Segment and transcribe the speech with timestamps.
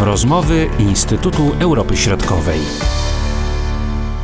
[0.00, 2.60] Rozmowy Instytutu Europy Środkowej.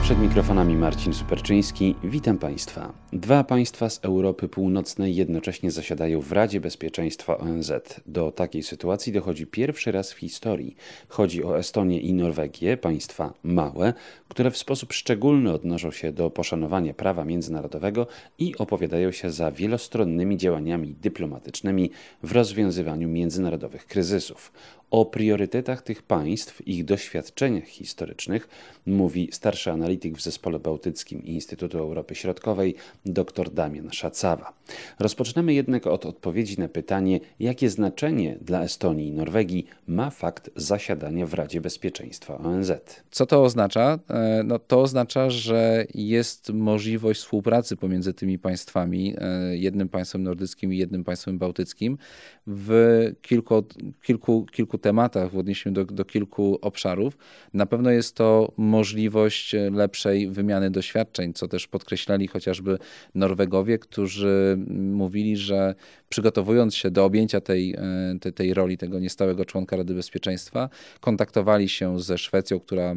[0.02, 1.94] Przed mikrofonami Marcin Superczyński.
[2.04, 2.92] Witam Państwa.
[3.12, 7.72] Dwa państwa z Europy Północnej jednocześnie zasiadają w Radzie Bezpieczeństwa ONZ.
[8.06, 10.76] Do takiej sytuacji dochodzi pierwszy raz w historii.
[11.08, 13.92] Chodzi o Estonię i Norwegię, państwa małe,
[14.28, 18.06] które w sposób szczególny odnoszą się do poszanowania prawa międzynarodowego
[18.38, 21.90] i opowiadają się za wielostronnymi działaniami dyplomatycznymi
[22.22, 24.52] w rozwiązywaniu międzynarodowych kryzysów.
[24.94, 28.48] O priorytetach tych państw, ich doświadczeniach historycznych
[28.86, 32.74] mówi starszy analityk w Zespole Bałtyckim Instytutu Europy Środkowej
[33.06, 34.52] dr Damian Szacawa.
[34.98, 41.26] Rozpoczynamy jednak od odpowiedzi na pytanie, jakie znaczenie dla Estonii i Norwegii ma fakt zasiadania
[41.26, 42.72] w Radzie Bezpieczeństwa ONZ.
[43.10, 43.98] Co to oznacza?
[44.10, 50.72] E, no, to oznacza, że jest możliwość współpracy pomiędzy tymi państwami, e, jednym państwem nordyckim
[50.72, 51.98] i jednym państwem bałtyckim,
[52.46, 52.72] w
[53.22, 53.64] kilku,
[54.02, 57.16] kilku, kilku tematach, w odniesieniu do, do kilku obszarów.
[57.54, 62.78] Na pewno jest to możliwość lepszej wymiany doświadczeń, co też podkreślali chociażby
[63.14, 65.74] Norwegowie, którzy mówili, że
[66.08, 70.68] przygotowując się do objęcia tej, e, tej, tej roli, tego niestałego członka Rady Bezpieczeństwa,
[71.00, 72.94] kontaktowali się ze Szwecją, która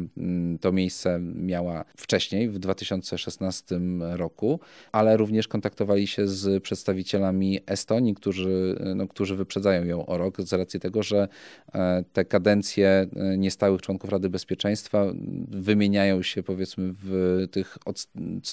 [0.60, 4.60] to miejsce miała wcześniej, w 2016 roku,
[4.92, 10.52] ale również kontaktowali się z przedstawicielami Estonii, którzy, no, którzy wyprzedzają ją o rok z
[10.52, 11.28] racji tego, że
[11.74, 11.77] e,
[12.12, 15.04] te kadencje e, niestałych członków Rady Bezpieczeństwa
[15.48, 17.78] wymieniają się powiedzmy w tych,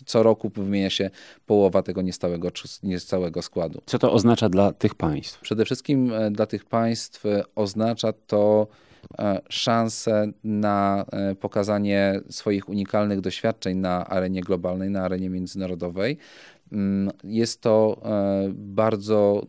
[0.05, 1.09] co roku wymienia się
[1.45, 2.49] połowa tego niestałego,
[2.83, 3.81] niestałego składu.
[3.85, 5.41] Co to oznacza dla tych państw?
[5.41, 7.23] Przede wszystkim e, dla tych państw
[7.55, 8.67] oznacza to
[9.49, 11.05] szansę na
[11.39, 16.17] pokazanie swoich unikalnych doświadczeń na arenie globalnej, na arenie międzynarodowej.
[16.71, 18.01] Mm, jest to
[18.53, 19.45] bardzo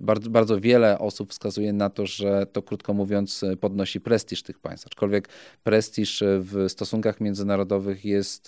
[0.00, 4.86] bardzo, bardzo wiele osób wskazuje na to, że to krótko mówiąc podnosi prestiż tych państw.
[4.86, 5.28] Aczkolwiek
[5.64, 8.46] prestiż w stosunkach międzynarodowych jest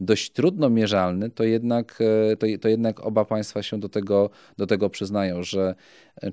[0.00, 1.98] dość trudno mierzalny, to jednak,
[2.38, 5.74] to, to jednak oba państwa się do tego, do tego przyznają, że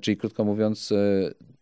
[0.00, 0.92] czyli krótko mówiąc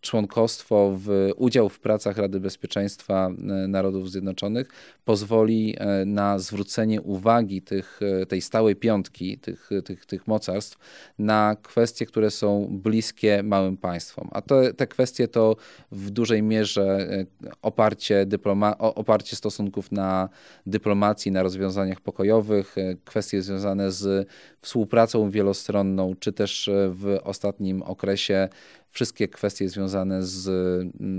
[0.04, 3.31] członkostwo w udział w pracach Rady Bezpieczeństwa
[3.69, 4.69] Narodów Zjednoczonych
[5.04, 5.76] pozwoli
[6.06, 10.78] na zwrócenie uwagi tych, tej stałej piątki, tych, tych, tych mocarstw
[11.19, 14.28] na kwestie, które są bliskie małym państwom.
[14.32, 15.56] A to, te kwestie to
[15.92, 17.26] w dużej mierze e,
[17.62, 20.28] oparcie, dyploma, oparcie stosunków na
[20.66, 24.28] dyplomacji, na rozwiązaniach pokojowych, e, kwestie związane z
[24.65, 28.49] współpracą wielostronną, czy też e, w ostatnim okresie
[28.95, 30.43] wszystkie kwestie związane z,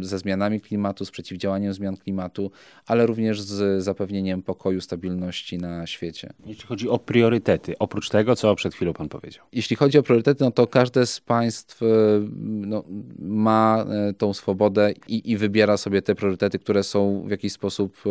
[0.02, 2.52] ze zmianami klimatu, z przeciwdziałaniem zmian klimatu,
[2.86, 6.34] ale również z zapewnieniem pokoju, stabilności na świecie.
[6.46, 9.46] Jeśli chodzi o priorytety, oprócz tego, co przed chwilą Pan powiedział.
[9.52, 11.86] Jeśli chodzi o priorytety, no to każde z państw e,
[12.42, 12.84] no,
[13.20, 18.04] ma e, tą swobodę i, i wybiera sobie te priorytety, które są w jakiś sposób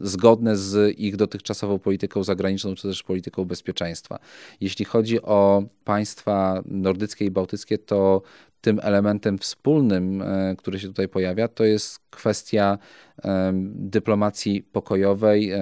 [0.00, 4.18] zgodne z ich dotychczasową polityką zagraniczną, czy też polityką bezpieczeństwa.
[4.64, 8.22] Jeśli chodzi o państwa nordyckie i bałtyckie, to
[8.64, 12.78] tym elementem wspólnym, e, który się tutaj pojawia, to jest kwestia
[13.64, 15.52] dyplomacji pokojowej,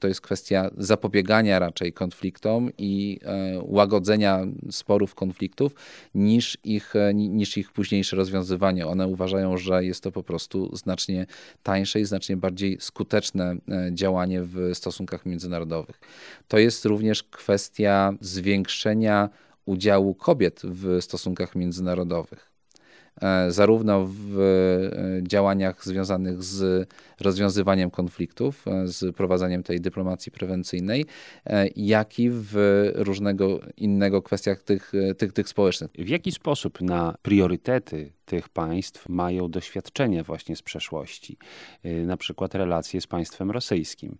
[0.00, 5.74] to jest kwestia zapobiegania raczej konfliktom i e, łagodzenia sporów, konfliktów,
[6.14, 8.86] niż ich, e, niż ich późniejsze rozwiązywanie.
[8.86, 11.26] One uważają, że jest to po prostu znacznie
[11.62, 13.56] tańsze i znacznie bardziej skuteczne
[13.92, 16.00] działanie w stosunkach międzynarodowych.
[16.48, 19.30] To jest również kwestia zwiększenia
[19.68, 22.52] udziału kobiet w stosunkach międzynarodowych.
[23.22, 26.88] E, zarówno w e, działaniach związanych z
[27.20, 31.06] rozwiązywaniem konfliktów, e, z prowadzeniem tej dyplomacji prewencyjnej,
[31.76, 32.54] jak i w
[32.94, 35.90] różnego innego kwestiach tych, tych, tych społecznych.
[35.98, 41.36] W jaki sposób na priorytety tych państw mają doświadczenie właśnie z przeszłości,
[41.84, 44.16] na przykład relacje z państwem rosyjskim.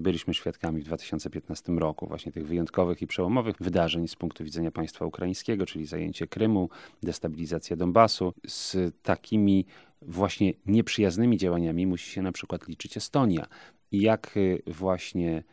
[0.00, 5.06] Byliśmy świadkami w 2015 roku właśnie tych wyjątkowych i przełomowych wydarzeń z punktu widzenia państwa
[5.06, 6.68] ukraińskiego, czyli zajęcie Krymu,
[7.02, 8.33] destabilizacja Donbasu.
[8.46, 9.66] Z takimi
[10.02, 13.46] właśnie nieprzyjaznymi działaniami musi się na przykład liczyć Estonia.
[13.92, 15.44] I jak y, właśnie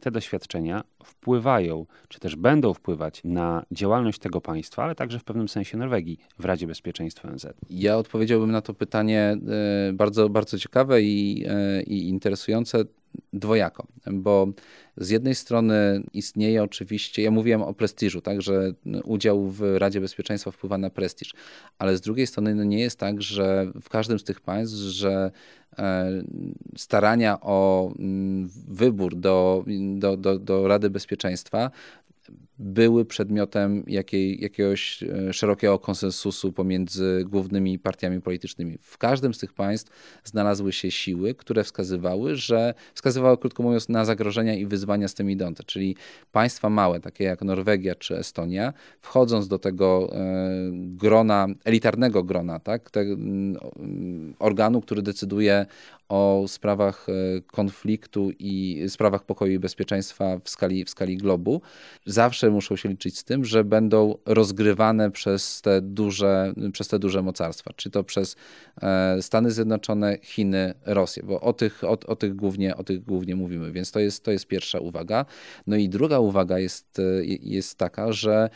[0.00, 5.48] te doświadczenia wpływają, czy też będą wpływać na działalność tego państwa, ale także w pewnym
[5.48, 7.46] sensie Norwegii w Radzie Bezpieczeństwa ONZ?
[7.70, 9.36] Ja odpowiedziałbym na to pytanie
[9.88, 11.46] e, bardzo, bardzo ciekawe i,
[11.86, 12.84] i interesujące
[13.32, 14.46] dwojako, bo
[14.96, 18.72] z jednej strony istnieje oczywiście, ja mówiłem o prestiżu, tak, że
[19.04, 21.34] udział w Radzie Bezpieczeństwa wpływa na prestiż,
[21.78, 25.30] ale z drugiej strony no nie jest tak, że w każdym z tych państw, że
[25.78, 26.10] e,
[26.76, 29.64] starania o mm, wybór do,
[29.98, 31.70] do, do, do Rady Bezpieczeństwa
[32.58, 38.78] były przedmiotem jakiej, jakiegoś e, szerokiego konsensusu pomiędzy głównymi partiami politycznymi.
[38.80, 39.90] W każdym z tych państw
[40.24, 45.30] znalazły się siły, które wskazywały, że wskazywały, krótko mówiąc, na zagrożenia i wyzwania z tym
[45.30, 45.62] idące.
[45.64, 45.96] Czyli
[46.32, 52.90] państwa małe, takie jak Norwegia czy Estonia, wchodząc do tego e, grona, elitarnego grona, tak,
[52.90, 53.04] te,
[54.38, 55.66] organu, który decyduje
[56.08, 61.62] o sprawach e, konfliktu i sprawach pokoju i bezpieczeństwa w skali, w skali globu,
[62.06, 67.22] zawsze muszą się liczyć z tym, że będą rozgrywane przez te duże, przez te duże
[67.22, 68.36] mocarstwa, czy to przez
[68.82, 73.36] e, Stany Zjednoczone, Chiny, Rosję, bo o tych, o, o tych, głównie, o tych głównie
[73.36, 75.24] mówimy, więc to jest, to jest pierwsza uwaga.
[75.66, 78.50] No i druga uwaga jest, e, jest taka, że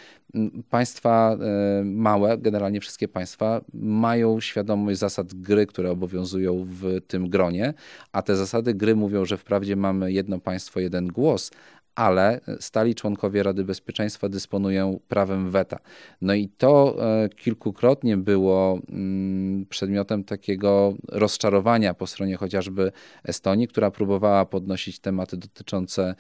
[0.71, 1.39] Państwa
[1.85, 7.75] małe, generalnie wszystkie państwa, mają świadomość zasad gry, które obowiązują w tym gronie,
[8.13, 11.51] a te zasady gry mówią, że wprawdzie mamy jedno państwo, jeden głos,
[11.95, 15.79] ale stali członkowie Rady Bezpieczeństwa dysponują prawem weta.
[16.21, 22.93] No i to e, kilkukrotnie było mm, przedmiotem takiego rozczarowania po stronie chociażby
[23.25, 26.15] Estonii, która próbowała podnosić tematy dotyczące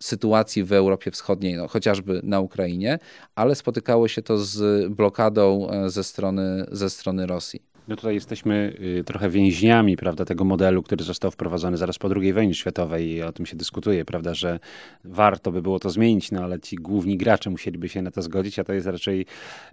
[0.00, 2.98] sytuacji w Europie Wschodniej, no, chociażby na Ukrainie,
[3.34, 7.71] ale spotykało się to z blokadą e, ze strony, ze strony Rosji.
[7.88, 12.32] No tutaj jesteśmy y, trochę więźniami, prawda, tego modelu, który został wprowadzony zaraz po II
[12.32, 14.60] wojnie światowej i o tym się dyskutuje, prawda, że
[15.04, 18.58] warto by było to zmienić, no ale ci główni gracze musieliby się na to zgodzić,
[18.58, 19.26] a to jest raczej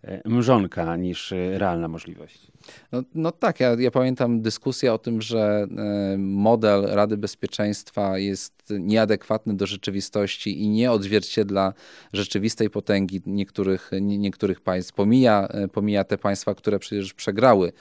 [0.04, 2.48] e, mrzonka niż e, realna możliwość.
[2.92, 8.54] No, no tak, ja, ja, pamiętam dyskusję o tym, że e, model Rady Bezpieczeństwa jest
[8.70, 11.74] nieadekwatny do rzeczywistości i nie odzwierciedla
[12.14, 14.94] rzeczywistej potęgi niektórych, niektórych państw.
[14.94, 17.72] Pomija, pomija te państwa, które przecież przegrały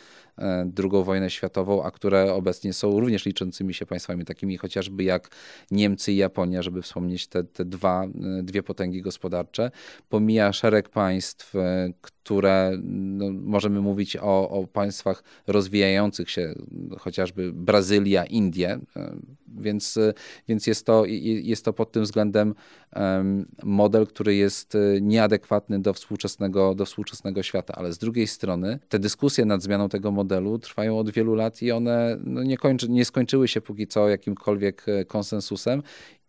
[0.78, 5.30] II wojnę światową, a które obecnie są również liczącymi się państwami, takimi chociażby jak
[5.70, 8.06] Niemcy i Japonia, żeby wspomnieć te, te dwa,
[8.42, 9.70] dwie potęgi gospodarcze.
[10.08, 11.54] Pomija szereg państw,
[12.00, 16.54] które no, możemy mówić o, o państwach rozwijających się,
[16.98, 18.78] chociażby Brazylia, Indie,
[19.60, 19.98] więc,
[20.48, 21.04] więc jest, to,
[21.42, 22.54] jest to pod tym względem
[23.62, 27.74] model, który jest e, nieadekwatny do współczesnego, do współczesnego świata.
[27.76, 31.72] Ale z drugiej strony te dyskusje nad zmianą tego modelu trwają od wielu lat i
[31.72, 35.82] one no, nie, kończy, nie skończyły się póki co jakimkolwiek e, konsensusem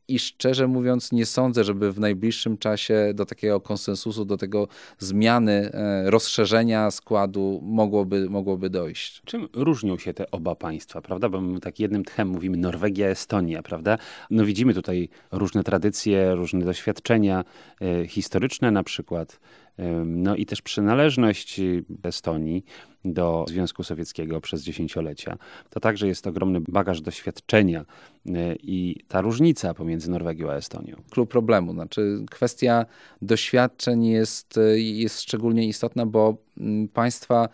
[0.10, 4.68] i szczerze mówiąc nie sądzę, żeby w najbliższym czasie do takiego konsensusu, do tego
[5.00, 9.22] zmiany, e, rozszerzenia składu mogłoby, mogłoby dojść.
[9.26, 11.30] Czym różnią się te oba państwa, prawda?
[11.30, 13.98] Bo my tak jednym tchem mówimy Norwegia, Estonia, prawda?
[14.30, 17.44] No widzimy tutaj różne tradycje, różne doświadczenia
[17.82, 19.40] e, historyczne na przykład.
[20.06, 21.62] No i też przynależność
[22.04, 22.66] Estonii
[23.06, 25.38] do Związku Sowieckiego przez dziesięciolecia.
[25.70, 27.86] To także jest ogromny bagaż doświadczenia
[28.26, 30.96] e, i ta różnica pomiędzy Norwegią a Estonią.
[31.10, 32.86] Klub problemu, znaczy kwestia
[33.22, 37.50] doświadczeń jest, e, jest szczególnie istotna, bo mm, państwa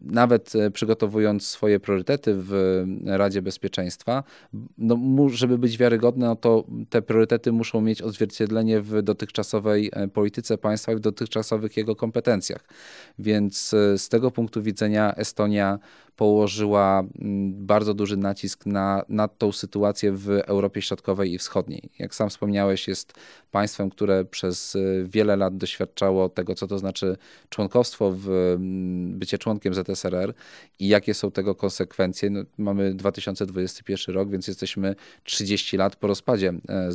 [0.00, 4.24] nawet e, przygotowując swoje priorytety w Radzie Bezpieczeństwa,
[4.78, 10.58] no, żeby być wiarygodne, no to te priorytety muszą mieć odzwierciedlenie w dotychczasowej e, polityce
[10.58, 12.64] państwa i w dotychczasowych jego kompetencjach.
[13.18, 15.78] Więc e, z tego punktu widzenia Estonia
[16.16, 21.90] położyła mm, bardzo duży nacisk na, na tą sytuację w Europie Środkowej i Wschodniej.
[21.98, 23.12] Jak sam wspomniałeś, jest
[23.50, 27.16] państwem, które przez y, wiele lat doświadczało tego, co to znaczy
[27.48, 30.34] członkostwo w mm, bycie członkiem ZSRR
[30.78, 32.30] i jakie są tego konsekwencje.
[32.30, 34.94] No, mamy 2021 rok, więc jesteśmy
[35.24, 36.88] 30 lat po rozpadzie e,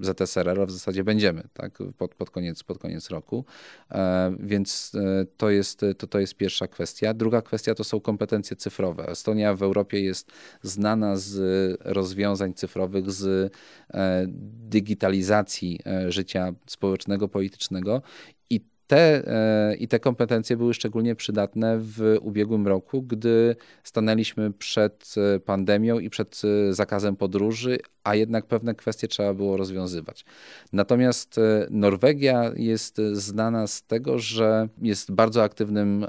[0.00, 3.44] ZSRR, a w zasadzie będziemy tak, pod, pod, koniec, pod koniec roku.
[3.90, 7.14] E, więc e, to jest, to, to jest pierwsza kwestia.
[7.14, 9.08] Druga kwestia to są kompetencje cyfrowe.
[9.08, 10.32] Estonia w Europie jest
[10.62, 11.36] znana z
[11.84, 13.52] rozwiązań cyfrowych, z
[13.94, 14.26] e,
[14.68, 18.02] digitalizacji e, życia społecznego, politycznego
[18.50, 25.14] i te, e, I te kompetencje były szczególnie przydatne w ubiegłym roku, gdy stanęliśmy przed
[25.44, 30.24] pandemią i przed zakazem podróży, a jednak pewne kwestie trzeba było rozwiązywać.
[30.72, 36.06] Natomiast Norwegia jest znana z tego, że jest bardzo aktywnym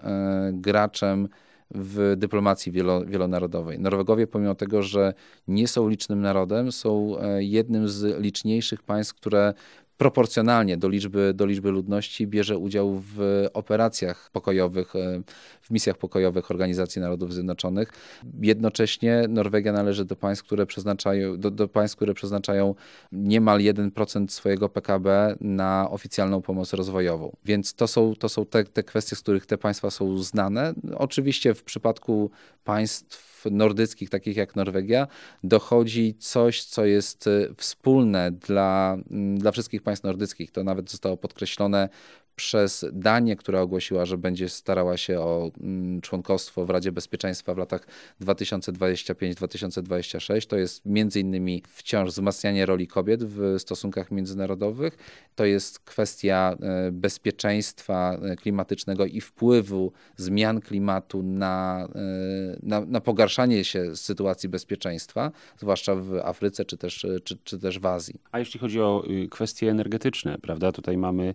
[0.54, 1.30] graczem
[1.76, 3.80] w dyplomacji wielo, wielonarodowej.
[3.80, 5.14] Norwegowie, pomimo tego, że
[5.48, 9.54] nie są licznym narodem, są e, jednym z liczniejszych państw, które
[9.98, 15.22] proporcjonalnie do liczby, do liczby ludności bierze udział w operacjach pokojowych, e,
[15.62, 17.92] w misjach pokojowych Organizacji Narodów Zjednoczonych.
[18.42, 22.76] Jednocześnie Norwegia należy do państw, które przeznaczają, do, do państw, które przeznaczają
[23.12, 27.36] niemal 1% swojego PKB na oficjalną pomoc rozwojową.
[27.46, 30.74] Więc to są, to są te, te kwestie, z których te państwa są znane.
[30.96, 32.32] Oczywiście w przypadku
[32.64, 35.08] państw nordyckich, takich jak Norwegia,
[35.44, 38.98] dochodzi coś, co jest wspólne dla,
[39.36, 40.52] dla wszystkich państw nordyckich.
[40.52, 41.90] To nawet zostało podkreślone
[42.38, 47.58] przez Danię, która ogłosiła, że będzie starała się o mm, członkostwo w Radzie Bezpieczeństwa w
[47.58, 47.88] latach
[48.22, 50.48] 2025-2026.
[50.48, 54.98] To jest między innymi wciąż wzmacnianie roli kobiet w stosunkach międzynarodowych.
[55.36, 62.00] To jest kwestia e, bezpieczeństwa e, klimatycznego i wpływu zmian klimatu na, e,
[62.64, 67.86] na, na pogarszanie się sytuacji bezpieczeństwa, zwłaszcza w Afryce czy też, czy, czy też w
[67.86, 68.22] Azji.
[68.32, 71.34] A jeśli chodzi o y, kwestie energetyczne, prawda, tutaj mamy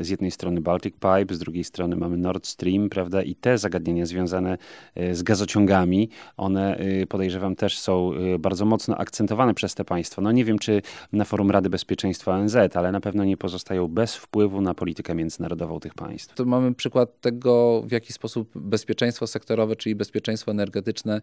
[0.00, 3.22] z jednej strony Baltic Pipe, z drugiej strony mamy Nord Stream, prawda?
[3.22, 4.58] I te zagadnienia związane
[4.94, 10.22] e, z gazociągami, one e, podejrzewam też są e, bardzo mocno akcentowane przez te państwa.
[10.22, 14.16] No nie wiem, czy na forum Rady Bezpieczeństwa ONZ, ale na pewno nie pozostają bez
[14.16, 16.34] wpływu na politykę międzynarodową tych państw.
[16.34, 21.20] To mamy przykład tego, w jaki sposób bezpieczeństwo sektorowe, czyli bezpieczeństwo energetyczne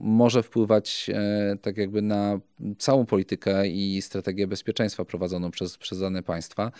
[0.00, 1.10] może wpływać
[1.62, 2.40] tak jakby na
[2.78, 6.72] całą politykę i strategię bezpieczeństwa prowadzoną przez, przez dane państwa.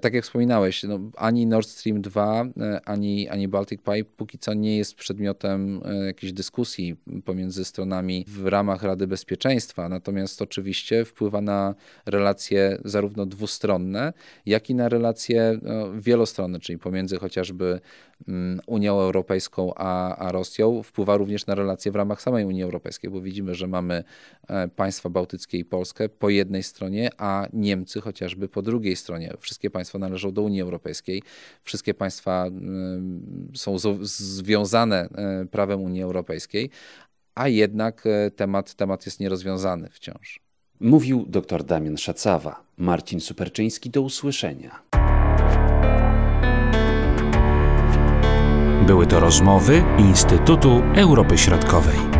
[0.00, 4.54] Tak jak wspominałeś, no, ani Nord Stream 2, e, ani, ani Baltic Pipe póki co
[4.54, 9.88] nie jest przedmiotem e, jakiejś dyskusji pomiędzy stronami w ramach Rady Bezpieczeństwa.
[9.88, 11.74] Natomiast oczywiście wpływa na
[12.06, 14.12] relacje zarówno dwustronne,
[14.46, 17.80] jak i na relacje no, wielostronne, czyli pomiędzy chociażby
[18.28, 20.82] mm, Unią Europejską a, a Rosją.
[20.82, 24.04] Wpływa również na relacje w ramach samej Unii Europejskiej, bo widzimy, że mamy
[24.48, 24.68] e,
[25.04, 29.32] państwa bałtyckie i Polskę po jednej stronie, a Niemcy chociażby po drugiej stronie.
[29.40, 31.22] Wszystkie państwa należą do Unii Europejskiej.
[31.64, 32.46] Wszystkie państwa
[33.54, 36.70] są związane e, prawem Unii Europejskiej,
[37.34, 40.40] a jednak e, temat, temat jest nierozwiązany wciąż.
[40.80, 42.64] Mówił dr Damian Szacawa.
[42.76, 44.82] Marcin Superczyński, do usłyszenia.
[48.86, 52.13] Były to rozmowy Instytutu Europy Środkowej.